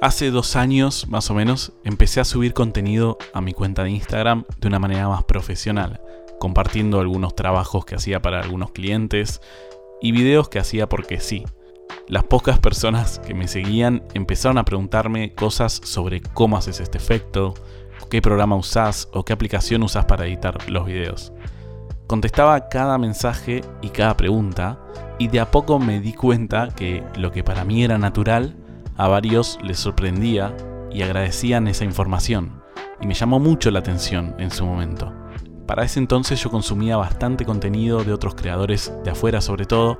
[0.00, 4.44] Hace dos años, más o menos, empecé a subir contenido a mi cuenta de Instagram
[4.60, 6.00] de una manera más profesional,
[6.38, 9.40] compartiendo algunos trabajos que hacía para algunos clientes
[10.00, 11.44] y videos que hacía porque sí.
[12.06, 17.54] Las pocas personas que me seguían empezaron a preguntarme cosas sobre cómo haces este efecto,
[18.08, 21.32] qué programa usás o qué aplicación usás para editar los videos.
[22.06, 24.78] Contestaba cada mensaje y cada pregunta
[25.18, 28.54] y de a poco me di cuenta que lo que para mí era natural,
[28.98, 30.54] a varios les sorprendía
[30.92, 32.62] y agradecían esa información.
[33.00, 35.12] Y me llamó mucho la atención en su momento.
[35.66, 39.98] Para ese entonces yo consumía bastante contenido de otros creadores de afuera sobre todo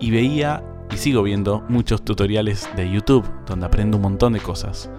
[0.00, 4.90] y veía y sigo viendo muchos tutoriales de YouTube donde aprendo un montón de cosas.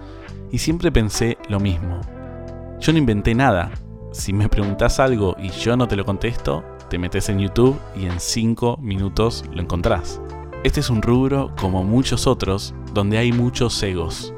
[0.50, 2.00] Y siempre pensé lo mismo.
[2.80, 3.72] Yo no inventé nada.
[4.12, 8.06] Si me preguntas algo y yo no te lo contesto, te metes en YouTube y
[8.06, 10.20] en 5 minutos lo encontrás.
[10.64, 14.32] Este es un rubro, como muchos otros, donde hay muchos egos,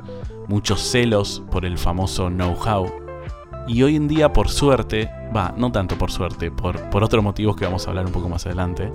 [0.48, 2.92] muchos celos por el famoso know-how.
[3.68, 7.54] Y hoy en día, por suerte, va, no tanto por suerte, por, por otros motivos
[7.54, 8.92] que vamos a hablar un poco más adelante,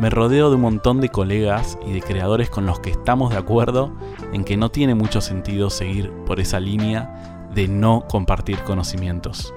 [0.00, 3.36] me rodeo de un montón de colegas y de creadores con los que estamos de
[3.36, 3.92] acuerdo
[4.32, 9.52] en que no tiene mucho sentido seguir por esa línea de no compartir conocimientos.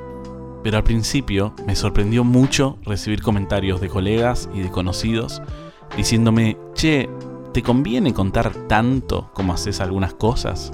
[0.63, 5.41] Pero al principio me sorprendió mucho recibir comentarios de colegas y de conocidos
[5.97, 7.09] diciéndome, che,
[7.53, 10.71] ¿te conviene contar tanto como haces algunas cosas?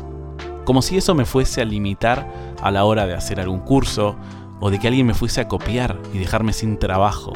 [0.66, 4.16] Como si eso me fuese a limitar a la hora de hacer algún curso
[4.60, 7.34] o de que alguien me fuese a copiar y dejarme sin trabajo.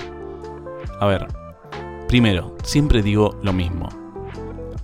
[0.99, 1.27] A ver,
[2.07, 3.89] primero, siempre digo lo mismo.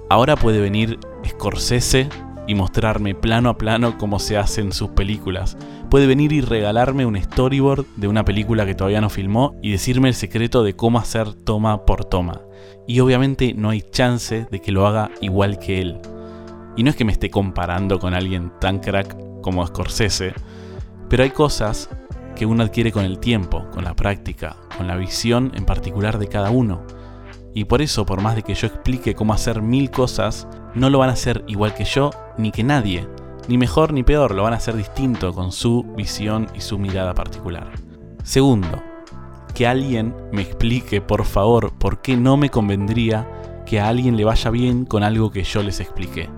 [0.10, 2.10] Ahora puede venir Scorsese
[2.48, 5.58] y mostrarme plano a plano cómo se hacen sus películas.
[5.92, 10.08] Puede venir y regalarme un storyboard de una película que todavía no filmó y decirme
[10.08, 12.40] el secreto de cómo hacer toma por toma.
[12.88, 16.00] Y obviamente no hay chance de que lo haga igual que él.
[16.78, 20.34] Y no es que me esté comparando con alguien tan crack como Scorsese,
[21.10, 21.90] pero hay cosas
[22.38, 26.28] que uno adquiere con el tiempo, con la práctica, con la visión en particular de
[26.30, 26.84] cada uno.
[27.54, 31.00] Y por eso, por más de que yo explique cómo hacer mil cosas, no lo
[31.00, 33.06] van a hacer igual que yo ni que nadie.
[33.52, 37.14] Ni mejor ni peor, lo van a hacer distinto con su visión y su mirada
[37.14, 37.68] particular.
[38.24, 38.82] Segundo,
[39.54, 43.28] que alguien me explique, por favor, por qué no me convendría
[43.66, 46.30] que a alguien le vaya bien con algo que yo les expliqué.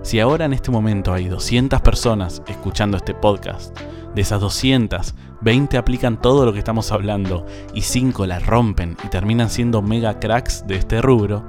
[0.00, 3.78] Si ahora en este momento hay 200 personas escuchando este podcast,
[4.14, 7.44] de esas 200, 20 aplican todo lo que estamos hablando
[7.74, 11.44] y 5 la rompen y terminan siendo mega cracks de este rubro,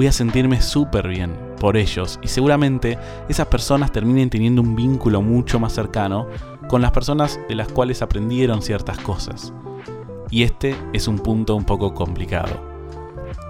[0.00, 5.20] voy a sentirme súper bien por ellos y seguramente esas personas terminen teniendo un vínculo
[5.20, 6.26] mucho más cercano
[6.70, 9.52] con las personas de las cuales aprendieron ciertas cosas.
[10.30, 12.62] Y este es un punto un poco complicado,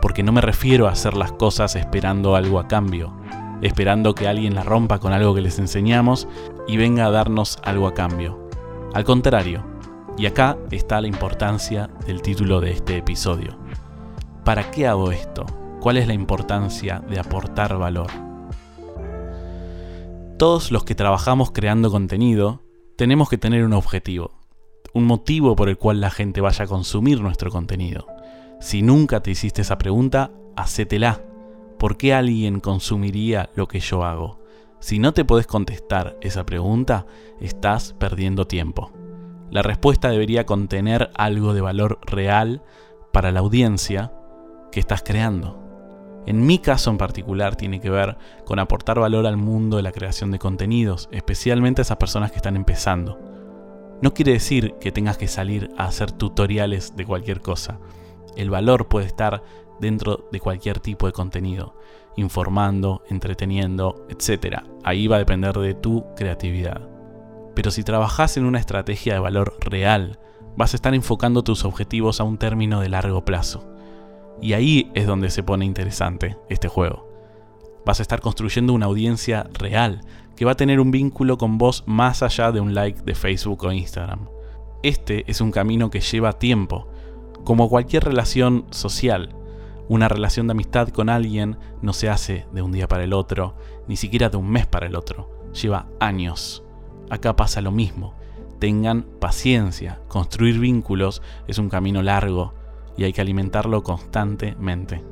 [0.02, 3.14] porque no me refiero a hacer las cosas esperando algo a cambio,
[3.62, 6.26] esperando que alguien la rompa con algo que les enseñamos
[6.66, 8.50] y venga a darnos algo a cambio.
[8.92, 9.62] Al contrario,
[10.18, 13.56] y acá está la importancia del título de este episodio.
[14.44, 15.46] ¿Para qué hago esto?
[15.80, 18.10] ¿Cuál es la importancia de aportar valor?
[20.36, 22.60] Todos los que trabajamos creando contenido
[22.96, 24.32] tenemos que tener un objetivo,
[24.92, 28.06] un motivo por el cual la gente vaya a consumir nuestro contenido.
[28.60, 31.22] Si nunca te hiciste esa pregunta, hacétela.
[31.78, 34.38] ¿Por qué alguien consumiría lo que yo hago?
[34.80, 37.06] Si no te podés contestar esa pregunta,
[37.40, 38.92] estás perdiendo tiempo.
[39.50, 42.62] La respuesta debería contener algo de valor real
[43.14, 44.12] para la audiencia
[44.70, 45.69] que estás creando.
[46.30, 49.90] En mi caso en particular tiene que ver con aportar valor al mundo de la
[49.90, 53.18] creación de contenidos, especialmente a esas personas que están empezando.
[54.00, 57.80] No quiere decir que tengas que salir a hacer tutoriales de cualquier cosa.
[58.36, 59.42] El valor puede estar
[59.80, 61.74] dentro de cualquier tipo de contenido,
[62.14, 64.58] informando, entreteniendo, etc.
[64.84, 66.88] Ahí va a depender de tu creatividad.
[67.56, 70.20] Pero si trabajas en una estrategia de valor real,
[70.56, 73.69] vas a estar enfocando tus objetivos a un término de largo plazo.
[74.40, 77.08] Y ahí es donde se pone interesante este juego.
[77.84, 80.02] Vas a estar construyendo una audiencia real
[80.36, 83.64] que va a tener un vínculo con vos más allá de un like de Facebook
[83.64, 84.28] o Instagram.
[84.82, 86.88] Este es un camino que lleva tiempo,
[87.44, 89.34] como cualquier relación social.
[89.88, 93.56] Una relación de amistad con alguien no se hace de un día para el otro,
[93.88, 95.50] ni siquiera de un mes para el otro.
[95.52, 96.62] Lleva años.
[97.10, 98.14] Acá pasa lo mismo.
[98.60, 100.00] Tengan paciencia.
[100.08, 102.54] Construir vínculos es un camino largo
[103.00, 105.02] y hay que alimentarlo constantemente.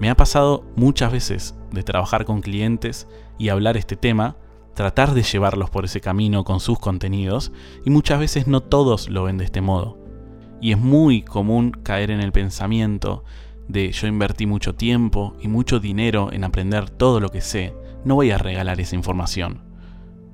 [0.00, 3.06] Me ha pasado muchas veces de trabajar con clientes
[3.38, 4.34] y hablar este tema,
[4.74, 7.52] tratar de llevarlos por ese camino con sus contenidos,
[7.84, 9.98] y muchas veces no todos lo ven de este modo.
[10.60, 13.22] Y es muy común caer en el pensamiento
[13.68, 17.72] de yo invertí mucho tiempo y mucho dinero en aprender todo lo que sé,
[18.04, 19.62] no voy a regalar esa información.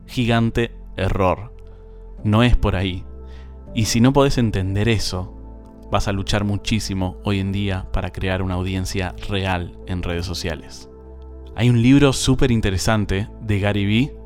[0.07, 1.55] Gigante error.
[2.25, 3.05] No es por ahí.
[3.75, 5.42] Y si no podés entender eso,
[5.93, 10.89] vas a luchar muchísimo hoy en día para crear una audiencia real en redes sociales.
[11.55, 14.17] Hay un libro súper interesante de Gary Vee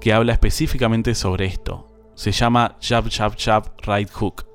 [0.00, 1.88] que habla específicamente sobre esto.
[2.14, 4.46] Se llama Jab Jab Jab Right Hook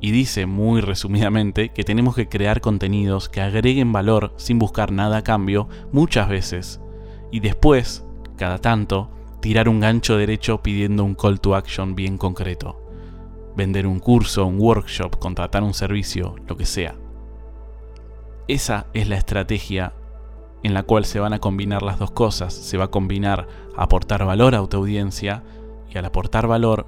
[0.00, 5.18] y dice muy resumidamente que tenemos que crear contenidos que agreguen valor sin buscar nada
[5.18, 6.80] a cambio muchas veces
[7.30, 8.04] y después,
[8.36, 12.85] cada tanto, tirar un gancho derecho pidiendo un call to action bien concreto.
[13.56, 16.94] Vender un curso, un workshop, contratar un servicio, lo que sea.
[18.48, 19.92] Esa es la estrategia
[20.62, 22.52] en la cual se van a combinar las dos cosas.
[22.52, 25.42] Se va a combinar aportar valor a tu audiencia
[25.92, 26.86] y al aportar valor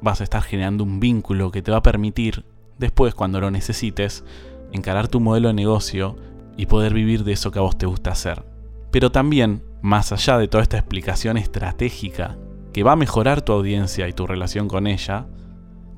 [0.00, 2.44] vas a estar generando un vínculo que te va a permitir,
[2.78, 4.24] después cuando lo necesites,
[4.72, 6.16] encarar tu modelo de negocio
[6.56, 8.44] y poder vivir de eso que a vos te gusta hacer.
[8.90, 12.36] Pero también, más allá de toda esta explicación estratégica
[12.72, 15.26] que va a mejorar tu audiencia y tu relación con ella,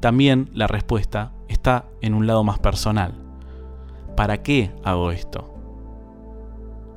[0.03, 3.15] también la respuesta está en un lado más personal.
[4.15, 5.55] ¿Para qué hago esto?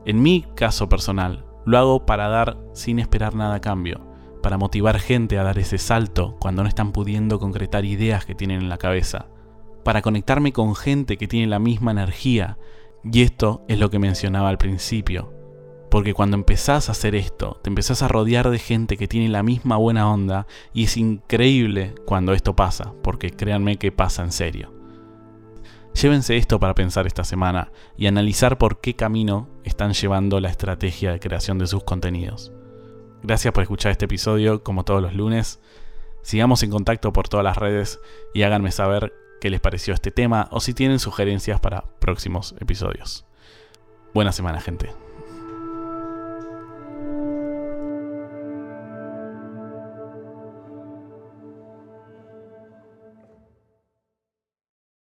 [0.06, 4.06] En mi caso personal, lo hago para dar sin esperar nada a cambio
[4.46, 8.62] para motivar gente a dar ese salto cuando no están pudiendo concretar ideas que tienen
[8.62, 9.25] en la cabeza,
[9.84, 12.60] para conectarme con gente que tiene la misma energía,
[13.04, 15.34] y esto es lo que mencionaba al principio,
[15.95, 19.44] porque cuando empezás a hacer esto, te empezás a rodear de gente que tiene la
[19.44, 24.74] misma buena onda y es increíble cuando esto pasa, porque créanme que pasa en serio.
[25.94, 31.13] Llévense esto para pensar esta semana y analizar por qué camino están llevando la estrategia
[31.13, 32.51] de creación de sus contenidos.
[33.24, 35.62] Gracias por escuchar este episodio, como todos los lunes.
[36.24, 38.01] Sigamos en contacto por todas las redes
[38.33, 43.25] y háganme saber qué les pareció este tema o si tienen sugerencias para próximos episodios.
[44.13, 45.05] Buena semana, gente.